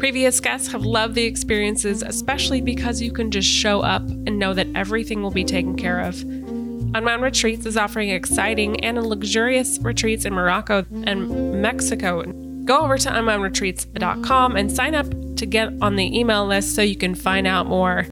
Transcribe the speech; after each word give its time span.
Previous 0.00 0.40
guests 0.40 0.72
have 0.72 0.86
loved 0.86 1.14
the 1.14 1.24
experiences, 1.24 2.02
especially 2.02 2.62
because 2.62 3.02
you 3.02 3.12
can 3.12 3.30
just 3.30 3.46
show 3.46 3.82
up 3.82 4.00
and 4.00 4.38
know 4.38 4.54
that 4.54 4.66
everything 4.74 5.22
will 5.22 5.30
be 5.30 5.44
taken 5.44 5.76
care 5.76 6.00
of. 6.00 6.22
Unwound 6.22 7.20
Retreats 7.20 7.66
is 7.66 7.76
offering 7.76 8.08
exciting 8.08 8.82
and 8.82 9.06
luxurious 9.06 9.78
retreats 9.82 10.24
in 10.24 10.32
Morocco 10.32 10.86
and 11.04 11.60
Mexico. 11.60 12.22
Go 12.64 12.80
over 12.80 12.96
to 12.96 13.10
unwoundretreats.com 13.10 14.56
and 14.56 14.72
sign 14.72 14.94
up 14.94 15.06
to 15.36 15.44
get 15.44 15.70
on 15.82 15.96
the 15.96 16.18
email 16.18 16.46
list 16.46 16.74
so 16.74 16.80
you 16.80 16.96
can 16.96 17.14
find 17.14 17.46
out 17.46 17.66
more. 17.66 18.06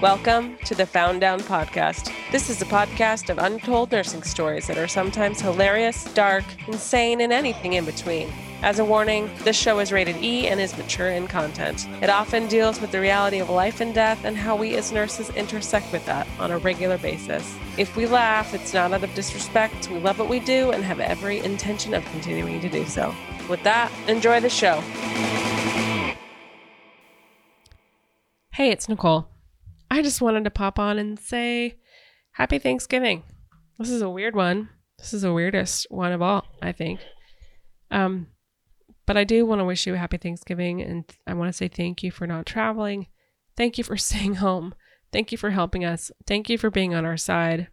Welcome 0.00 0.56
to 0.66 0.76
the 0.76 0.86
Found 0.86 1.20
Down 1.20 1.40
Podcast. 1.40 2.12
This 2.30 2.48
is 2.48 2.62
a 2.62 2.66
podcast 2.66 3.30
of 3.30 3.38
untold 3.38 3.90
nursing 3.90 4.22
stories 4.22 4.68
that 4.68 4.78
are 4.78 4.86
sometimes 4.86 5.40
hilarious, 5.40 6.04
dark, 6.14 6.44
insane, 6.68 7.20
and 7.20 7.32
anything 7.32 7.72
in 7.72 7.84
between. 7.84 8.32
As 8.62 8.78
a 8.78 8.84
warning, 8.84 9.30
this 9.38 9.56
show 9.56 9.78
is 9.78 9.90
rated 9.90 10.22
E 10.22 10.46
and 10.46 10.60
is 10.60 10.76
mature 10.76 11.08
in 11.08 11.26
content. 11.26 11.88
It 12.02 12.10
often 12.10 12.46
deals 12.46 12.78
with 12.78 12.92
the 12.92 13.00
reality 13.00 13.38
of 13.38 13.48
life 13.48 13.80
and 13.80 13.94
death 13.94 14.26
and 14.26 14.36
how 14.36 14.54
we 14.54 14.76
as 14.76 14.92
nurses 14.92 15.30
intersect 15.30 15.90
with 15.92 16.04
that 16.04 16.28
on 16.38 16.50
a 16.50 16.58
regular 16.58 16.98
basis. 16.98 17.56
If 17.78 17.96
we 17.96 18.04
laugh, 18.04 18.52
it's 18.52 18.74
not 18.74 18.92
out 18.92 19.02
of 19.02 19.14
disrespect. 19.14 19.88
We 19.88 19.98
love 19.98 20.18
what 20.18 20.28
we 20.28 20.40
do 20.40 20.72
and 20.72 20.84
have 20.84 21.00
every 21.00 21.38
intention 21.38 21.94
of 21.94 22.04
continuing 22.06 22.60
to 22.60 22.68
do 22.68 22.84
so. 22.84 23.14
With 23.48 23.62
that, 23.62 23.90
enjoy 24.08 24.40
the 24.40 24.50
show. 24.50 24.82
Hey, 28.52 28.70
it's 28.70 28.90
Nicole. 28.90 29.28
I 29.90 30.02
just 30.02 30.20
wanted 30.20 30.44
to 30.44 30.50
pop 30.50 30.78
on 30.78 30.98
and 30.98 31.18
say 31.18 31.78
happy 32.32 32.58
Thanksgiving. 32.58 33.22
This 33.78 33.88
is 33.88 34.02
a 34.02 34.10
weird 34.10 34.36
one. 34.36 34.68
This 34.98 35.14
is 35.14 35.22
the 35.22 35.32
weirdest 35.32 35.86
one 35.88 36.12
of 36.12 36.20
all, 36.20 36.44
I 36.60 36.72
think. 36.72 37.00
Um, 37.90 38.26
but 39.10 39.16
I 39.16 39.24
do 39.24 39.44
want 39.44 39.58
to 39.58 39.64
wish 39.64 39.88
you 39.88 39.94
a 39.94 39.98
happy 39.98 40.18
Thanksgiving 40.18 40.80
and 40.80 41.04
I 41.26 41.34
want 41.34 41.48
to 41.48 41.52
say 41.52 41.66
thank 41.66 42.04
you 42.04 42.12
for 42.12 42.28
not 42.28 42.46
traveling. 42.46 43.08
Thank 43.56 43.76
you 43.76 43.82
for 43.82 43.96
staying 43.96 44.36
home. 44.36 44.72
Thank 45.12 45.32
you 45.32 45.36
for 45.36 45.50
helping 45.50 45.84
us. 45.84 46.12
Thank 46.28 46.48
you 46.48 46.56
for 46.56 46.70
being 46.70 46.94
on 46.94 47.04
our 47.04 47.16
side. 47.16 47.66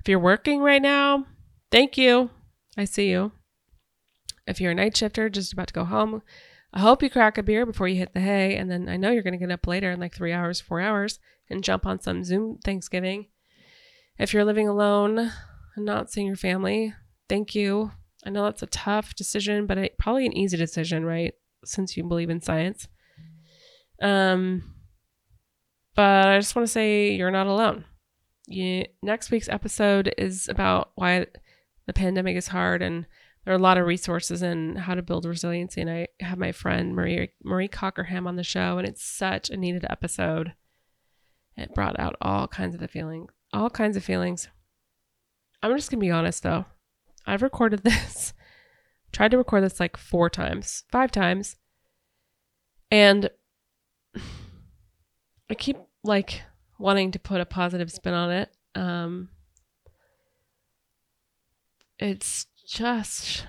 If 0.00 0.08
you're 0.08 0.18
working 0.18 0.60
right 0.60 0.82
now, 0.82 1.26
thank 1.70 1.96
you. 1.96 2.30
I 2.76 2.84
see 2.84 3.10
you. 3.10 3.30
If 4.44 4.60
you're 4.60 4.72
a 4.72 4.74
night 4.74 4.96
shifter 4.96 5.28
just 5.28 5.52
about 5.52 5.68
to 5.68 5.74
go 5.74 5.84
home, 5.84 6.20
I 6.74 6.80
hope 6.80 7.00
you 7.00 7.08
crack 7.08 7.38
a 7.38 7.44
beer 7.44 7.64
before 7.64 7.86
you 7.86 7.94
hit 7.94 8.12
the 8.12 8.18
hay. 8.18 8.56
And 8.56 8.68
then 8.68 8.88
I 8.88 8.96
know 8.96 9.12
you're 9.12 9.22
going 9.22 9.38
to 9.38 9.46
get 9.46 9.52
up 9.52 9.68
later 9.68 9.92
in 9.92 10.00
like 10.00 10.16
three 10.16 10.32
hours, 10.32 10.60
four 10.60 10.80
hours, 10.80 11.20
and 11.48 11.62
jump 11.62 11.86
on 11.86 12.00
some 12.00 12.24
Zoom 12.24 12.58
Thanksgiving. 12.64 13.26
If 14.18 14.34
you're 14.34 14.44
living 14.44 14.66
alone 14.66 15.30
and 15.76 15.84
not 15.84 16.10
seeing 16.10 16.26
your 16.26 16.34
family, 16.34 16.92
thank 17.28 17.54
you 17.54 17.92
I 18.26 18.30
know 18.30 18.42
that's 18.42 18.62
a 18.64 18.66
tough 18.66 19.14
decision, 19.14 19.66
but 19.66 19.78
it, 19.78 19.98
probably 19.98 20.26
an 20.26 20.36
easy 20.36 20.56
decision, 20.56 21.04
right? 21.04 21.32
Since 21.64 21.96
you 21.96 22.02
believe 22.02 22.28
in 22.28 22.42
science. 22.42 22.88
Um, 24.02 24.74
but 25.94 26.26
I 26.26 26.38
just 26.38 26.56
want 26.56 26.66
to 26.66 26.72
say 26.72 27.12
you're 27.12 27.30
not 27.30 27.46
alone. 27.46 27.84
You, 28.48 28.84
next 29.00 29.30
week's 29.30 29.48
episode 29.48 30.12
is 30.18 30.48
about 30.48 30.90
why 30.96 31.26
the 31.86 31.92
pandemic 31.92 32.36
is 32.36 32.48
hard, 32.48 32.82
and 32.82 33.06
there 33.44 33.54
are 33.54 33.58
a 33.58 33.62
lot 33.62 33.78
of 33.78 33.86
resources 33.86 34.42
and 34.42 34.76
how 34.76 34.94
to 34.94 35.02
build 35.02 35.24
resiliency. 35.24 35.80
And 35.80 35.90
I 35.90 36.08
have 36.18 36.36
my 36.36 36.50
friend 36.50 36.96
Marie 36.96 37.30
Marie 37.44 37.68
Cockerham 37.68 38.26
on 38.26 38.34
the 38.34 38.42
show, 38.42 38.78
and 38.78 38.88
it's 38.88 39.04
such 39.04 39.50
a 39.50 39.56
needed 39.56 39.86
episode. 39.88 40.52
It 41.56 41.74
brought 41.74 41.98
out 41.98 42.16
all 42.20 42.48
kinds 42.48 42.74
of 42.74 42.80
the 42.80 42.88
feelings, 42.88 43.30
all 43.52 43.70
kinds 43.70 43.96
of 43.96 44.04
feelings. 44.04 44.48
I'm 45.62 45.74
just 45.76 45.92
gonna 45.92 46.00
be 46.00 46.10
honest 46.10 46.42
though. 46.42 46.66
I've 47.26 47.42
recorded 47.42 47.80
this, 47.84 48.32
tried 49.12 49.32
to 49.32 49.38
record 49.38 49.64
this 49.64 49.80
like 49.80 49.96
four 49.96 50.30
times, 50.30 50.84
five 50.90 51.10
times. 51.10 51.56
And 52.90 53.30
I 55.50 55.54
keep 55.54 55.76
like 56.04 56.42
wanting 56.78 57.10
to 57.12 57.18
put 57.18 57.40
a 57.40 57.46
positive 57.46 57.90
spin 57.90 58.14
on 58.14 58.30
it. 58.30 58.50
Um, 58.74 59.30
it's 61.98 62.46
just, 62.66 63.46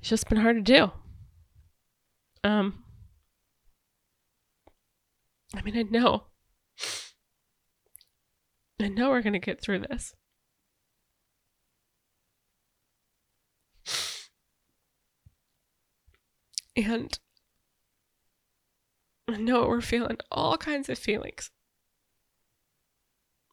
it's 0.00 0.08
just 0.08 0.28
been 0.28 0.38
hard 0.38 0.56
to 0.56 0.62
do. 0.62 0.90
Um, 2.44 2.84
I 5.54 5.62
mean, 5.62 5.76
I 5.76 5.82
know, 5.82 6.24
I 8.80 8.88
know 8.88 9.10
we're 9.10 9.22
going 9.22 9.32
to 9.32 9.38
get 9.38 9.60
through 9.60 9.80
this. 9.80 10.14
And 16.78 17.18
I 19.28 19.36
know 19.36 19.66
we're 19.66 19.80
feeling 19.80 20.18
all 20.30 20.56
kinds 20.56 20.88
of 20.88 20.98
feelings. 20.98 21.50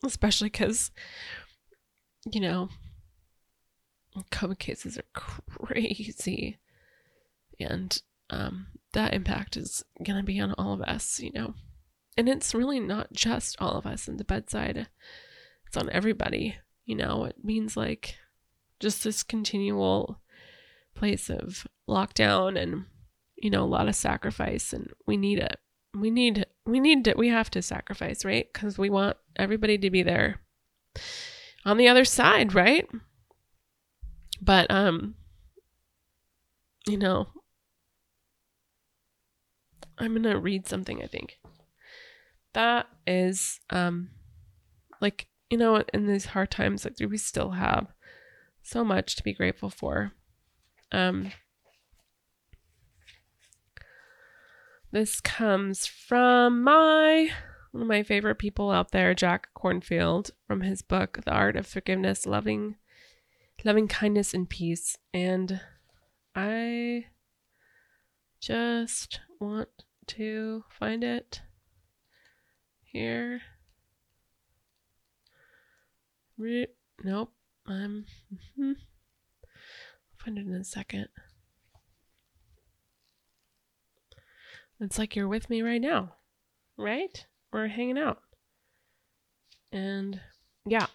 Especially 0.04 0.50
because, 0.50 0.92
you 2.32 2.40
know, 2.40 2.70
COVID 4.32 4.60
cases 4.60 4.98
are 4.98 5.04
crazy. 5.14 6.60
And 7.60 8.02
um, 8.30 8.68
that 8.94 9.14
impact 9.14 9.58
is 9.58 9.84
going 10.04 10.18
to 10.18 10.24
be 10.24 10.40
on 10.40 10.54
all 10.58 10.74
of 10.74 10.82
us, 10.82 11.20
you 11.20 11.32
know. 11.34 11.56
And 12.18 12.30
it's 12.30 12.54
really 12.54 12.80
not 12.80 13.12
just 13.12 13.58
all 13.60 13.74
of 13.78 13.86
us 13.86 14.08
in 14.08 14.18
the 14.18 14.24
bedside, 14.24 14.88
it's 15.68 15.78
on 15.78 15.90
everybody, 15.90 16.58
you 16.86 16.96
know. 16.96 17.26
It 17.26 17.44
means 17.44 17.76
like 17.76 18.16
just 18.80 19.04
this 19.04 19.24
continual 19.24 20.22
place 20.94 21.30
of 21.30 21.68
lockdown 21.90 22.58
and 22.58 22.86
you 23.36 23.50
know, 23.50 23.64
a 23.64 23.66
lot 23.66 23.88
of 23.88 23.96
sacrifice 23.96 24.74
and 24.74 24.92
we 25.06 25.18
need 25.18 25.40
it. 25.40 25.58
We 25.94 26.10
need, 26.10 26.46
we 26.66 26.80
need 26.80 27.06
to, 27.06 27.14
we 27.16 27.30
have 27.30 27.50
to 27.52 27.62
sacrifice, 27.62 28.26
right? 28.26 28.48
Because 28.52 28.78
we 28.78 28.90
want 28.90 29.18
everybody 29.36 29.78
to 29.78 29.90
be 29.90 30.04
there 30.04 30.42
on 31.66 31.78
the 31.78 31.88
other 31.88 32.06
side, 32.06 32.54
right? 32.54 32.88
But, 34.42 34.70
um, 34.70 35.16
you 36.88 36.98
know, 36.98 37.28
I'm 39.98 40.12
going 40.12 40.24
to 40.24 40.38
read 40.38 40.68
something, 40.68 41.02
I 41.02 41.08
think. 41.08 41.40
That 42.54 42.88
is, 43.08 43.60
um, 43.70 44.10
like, 45.02 45.28
you 45.50 45.58
know, 45.58 45.84
in 45.94 46.08
these 46.08 46.28
hard 46.28 46.52
times, 46.52 46.86
like, 46.86 46.96
we 47.00 47.18
still 47.18 47.52
have 47.52 47.88
so 48.62 48.84
much 48.84 49.16
to 49.16 49.24
be 49.24 49.34
grateful 49.34 49.70
for. 49.70 50.12
Um, 50.92 51.32
This 54.96 55.20
comes 55.20 55.86
from 55.86 56.64
my 56.64 57.30
one 57.72 57.82
of 57.82 57.88
my 57.90 58.02
favorite 58.02 58.38
people 58.38 58.72
out 58.72 58.92
there, 58.92 59.14
Jack 59.14 59.50
Kornfield, 59.54 60.32
from 60.48 60.62
his 60.62 60.82
book 60.82 61.20
The 61.26 61.34
Art 61.34 61.58
of 61.58 61.68
Forgiveness, 61.68 62.26
Loving 62.26 62.78
Loving 63.66 63.90
Kindness 63.90 64.34
and 64.34 64.50
Peace. 64.50 64.98
And 65.14 65.60
I 66.34 67.08
just 68.40 69.20
want 69.38 69.68
to 70.08 70.64
find 70.70 71.04
it 71.04 71.42
here. 72.82 73.42
Re- 76.38 76.68
nope. 77.04 77.34
I'm 77.68 78.06
find 80.18 80.38
it 80.38 80.48
in 80.48 80.54
a 80.54 80.64
second. 80.64 81.10
It's 84.80 84.98
like 84.98 85.16
you're 85.16 85.28
with 85.28 85.50
me 85.50 85.62
right 85.62 85.82
now, 85.82 86.16
right? 86.78 87.26
We're 87.52 87.68
hanging 87.68 87.98
out. 87.98 88.20
And 89.72 90.20
yeah. 90.66 90.88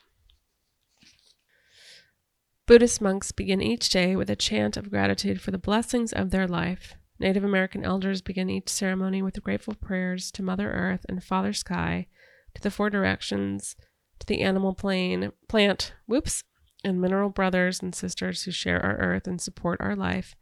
Buddhist 2.66 3.00
monks 3.00 3.32
begin 3.32 3.60
each 3.60 3.88
day 3.88 4.14
with 4.14 4.30
a 4.30 4.36
chant 4.36 4.76
of 4.76 4.90
gratitude 4.90 5.40
for 5.40 5.50
the 5.50 5.58
blessings 5.58 6.12
of 6.12 6.30
their 6.30 6.46
life. 6.46 6.94
Native 7.18 7.44
American 7.44 7.84
elders 7.84 8.22
begin 8.22 8.48
each 8.48 8.68
ceremony 8.68 9.22
with 9.22 9.42
grateful 9.42 9.74
prayers 9.74 10.30
to 10.32 10.42
Mother 10.42 10.70
Earth 10.70 11.04
and 11.08 11.22
Father 11.22 11.52
Sky, 11.52 12.06
to 12.54 12.62
the 12.62 12.70
four 12.70 12.88
directions, 12.90 13.76
to 14.18 14.26
the 14.26 14.42
animal 14.42 14.74
plane, 14.74 15.32
plant, 15.48 15.92
whoops, 16.06 16.44
and 16.84 17.00
mineral 17.00 17.28
brothers 17.28 17.82
and 17.82 17.94
sisters 17.94 18.42
who 18.42 18.50
share 18.50 18.80
our 18.84 18.96
earth 18.96 19.26
and 19.26 19.40
support 19.40 19.80
our 19.80 19.96
life, 19.96 20.34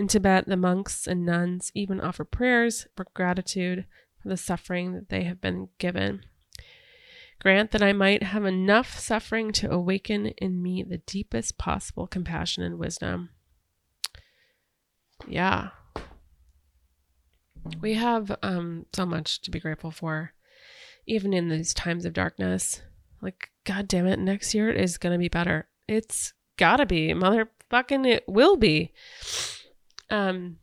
In 0.00 0.08
Tibet, 0.08 0.46
the 0.46 0.56
monks 0.56 1.06
and 1.06 1.26
nuns 1.26 1.70
even 1.74 2.00
offer 2.00 2.24
prayers 2.24 2.86
for 2.96 3.04
gratitude 3.12 3.84
for 4.22 4.30
the 4.30 4.36
suffering 4.38 4.94
that 4.94 5.10
they 5.10 5.24
have 5.24 5.42
been 5.42 5.68
given. 5.76 6.24
Grant 7.38 7.70
that 7.72 7.82
I 7.82 7.92
might 7.92 8.22
have 8.22 8.46
enough 8.46 8.98
suffering 8.98 9.52
to 9.52 9.70
awaken 9.70 10.28
in 10.38 10.62
me 10.62 10.82
the 10.82 11.02
deepest 11.04 11.58
possible 11.58 12.06
compassion 12.06 12.62
and 12.62 12.78
wisdom. 12.78 13.28
Yeah. 15.28 15.68
We 17.82 17.92
have 17.92 18.34
um, 18.42 18.86
so 18.94 19.04
much 19.04 19.42
to 19.42 19.50
be 19.50 19.60
grateful 19.60 19.90
for, 19.90 20.32
even 21.06 21.34
in 21.34 21.50
these 21.50 21.74
times 21.74 22.06
of 22.06 22.14
darkness. 22.14 22.80
Like, 23.20 23.50
God 23.64 23.86
damn 23.86 24.06
it, 24.06 24.18
next 24.18 24.54
year 24.54 24.70
is 24.70 24.96
going 24.96 25.12
to 25.12 25.18
be 25.18 25.28
better. 25.28 25.68
It's 25.86 26.32
gotta 26.56 26.86
be. 26.86 27.08
Motherfucking, 27.08 28.06
it 28.06 28.24
will 28.26 28.56
be. 28.56 28.94
Um, 30.10 30.58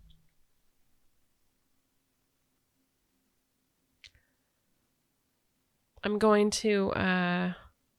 I'm 6.03 6.19
going 6.19 6.51
to 6.51 6.91
uh, 6.91 7.53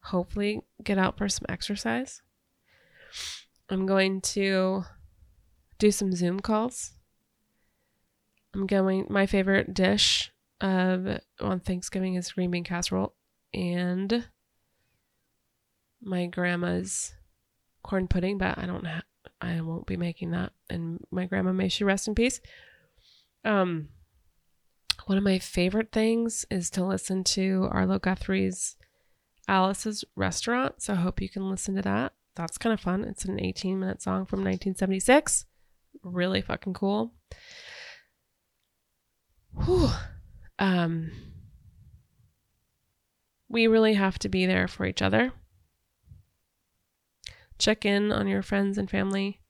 hopefully 0.04 0.62
get 0.82 0.98
out 0.98 1.18
for 1.18 1.28
some 1.28 1.46
exercise. 1.48 2.22
I'm 3.70 3.86
going 3.86 4.20
to 4.22 4.84
do 5.78 5.90
some 5.90 6.12
Zoom 6.12 6.40
calls. 6.40 6.92
I'm 8.54 8.66
going. 8.66 9.06
My 9.10 9.26
favorite 9.26 9.74
dish 9.74 10.32
of 10.60 11.20
on 11.40 11.60
Thanksgiving 11.60 12.14
is 12.14 12.32
green 12.32 12.50
bean 12.50 12.64
casserole, 12.64 13.14
and 13.52 14.26
my 16.00 16.26
grandma's 16.26 17.12
corn 17.82 18.08
pudding. 18.08 18.38
But 18.38 18.58
I 18.58 18.66
don't. 18.66 18.86
Ha- 18.86 19.02
I 19.40 19.60
won't 19.60 19.86
be 19.86 19.96
making 19.96 20.32
that. 20.32 20.52
And 20.68 21.04
my 21.10 21.26
grandma 21.26 21.52
may 21.52 21.68
she 21.68 21.84
rest 21.84 22.08
in 22.08 22.14
peace. 22.14 22.40
Um, 23.44 23.88
one 25.06 25.18
of 25.18 25.24
my 25.24 25.38
favorite 25.38 25.92
things 25.92 26.44
is 26.50 26.70
to 26.70 26.84
listen 26.84 27.24
to 27.24 27.68
Arlo 27.70 27.98
Guthrie's 27.98 28.76
Alice's 29.46 30.04
Restaurant. 30.16 30.82
So 30.82 30.92
I 30.92 30.96
hope 30.96 31.20
you 31.20 31.28
can 31.28 31.48
listen 31.48 31.74
to 31.76 31.82
that. 31.82 32.12
That's 32.34 32.58
kind 32.58 32.72
of 32.72 32.80
fun. 32.80 33.04
It's 33.04 33.24
an 33.24 33.40
18 33.40 33.80
minute 33.80 34.02
song 34.02 34.26
from 34.26 34.40
1976. 34.40 35.46
Really 36.02 36.40
fucking 36.40 36.74
cool. 36.74 37.14
Whew. 39.64 39.90
Um, 40.58 41.10
we 43.48 43.66
really 43.66 43.94
have 43.94 44.18
to 44.20 44.28
be 44.28 44.46
there 44.46 44.68
for 44.68 44.84
each 44.84 45.02
other. 45.02 45.32
Check 47.58 47.84
in 47.84 48.12
on 48.12 48.28
your 48.28 48.42
friends 48.42 48.78
and 48.78 48.88
family. 48.88 49.40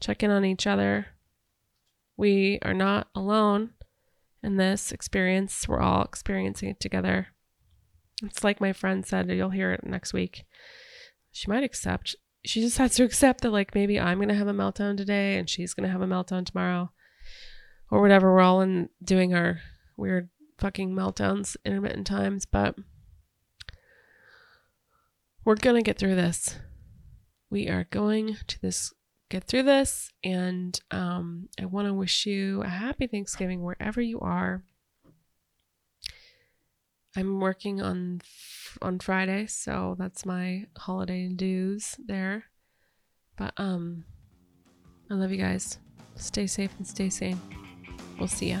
Check 0.00 0.22
in 0.22 0.30
on 0.30 0.44
each 0.44 0.66
other. 0.66 1.06
We 2.16 2.58
are 2.62 2.74
not 2.74 3.08
alone 3.14 3.70
in 4.42 4.56
this 4.56 4.92
experience. 4.92 5.68
We're 5.68 5.80
all 5.80 6.02
experiencing 6.02 6.68
it 6.68 6.80
together. 6.80 7.28
It's 8.22 8.42
like 8.42 8.60
my 8.60 8.72
friend 8.72 9.06
said, 9.06 9.30
you'll 9.30 9.50
hear 9.50 9.72
it 9.72 9.84
next 9.84 10.12
week. 10.12 10.44
She 11.32 11.50
might 11.50 11.64
accept. 11.64 12.16
She 12.44 12.60
just 12.60 12.78
has 12.78 12.94
to 12.94 13.04
accept 13.04 13.42
that, 13.42 13.50
like, 13.50 13.74
maybe 13.74 14.00
I'm 14.00 14.18
going 14.18 14.28
to 14.28 14.34
have 14.34 14.48
a 14.48 14.52
meltdown 14.52 14.96
today 14.96 15.36
and 15.36 15.50
she's 15.50 15.74
going 15.74 15.86
to 15.86 15.92
have 15.92 16.00
a 16.00 16.06
meltdown 16.06 16.46
tomorrow 16.46 16.90
or 17.90 18.00
whatever. 18.00 18.32
We're 18.32 18.40
all 18.40 18.62
in 18.62 18.88
doing 19.02 19.34
our 19.34 19.60
weird 19.96 20.30
fucking 20.58 20.94
meltdowns 20.94 21.56
intermittent 21.64 22.06
times, 22.06 22.46
but 22.46 22.76
we're 25.44 25.56
going 25.56 25.76
to 25.76 25.82
get 25.82 25.98
through 25.98 26.14
this. 26.14 26.58
We 27.50 27.68
are 27.68 27.84
going 27.84 28.36
to 28.46 28.60
this 28.60 28.92
get 29.28 29.44
through 29.44 29.64
this. 29.64 30.12
And 30.22 30.78
um, 30.90 31.48
I 31.60 31.64
want 31.66 31.88
to 31.88 31.94
wish 31.94 32.26
you 32.26 32.62
a 32.62 32.68
happy 32.68 33.06
Thanksgiving 33.06 33.62
wherever 33.62 34.00
you 34.00 34.20
are. 34.20 34.62
I'm 37.16 37.40
working 37.40 37.80
on 37.80 38.20
on 38.82 38.98
Friday, 38.98 39.46
so 39.46 39.96
that's 39.98 40.26
my 40.26 40.66
holiday 40.76 41.28
dues 41.28 41.96
there. 42.04 42.44
But 43.38 43.54
um, 43.56 44.04
I 45.10 45.14
love 45.14 45.30
you 45.30 45.38
guys. 45.38 45.78
Stay 46.16 46.46
safe 46.46 46.72
and 46.76 46.86
stay 46.86 47.08
sane. 47.08 47.40
We'll 48.18 48.28
see 48.28 48.50
ya. 48.50 48.60